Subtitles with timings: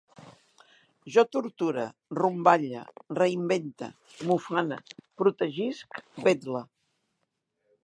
[1.15, 1.83] Jo torture,
[2.19, 2.81] romballe,
[3.19, 3.91] reinvente,
[4.29, 4.81] m'ufane,
[5.23, 6.63] protegisc, vetle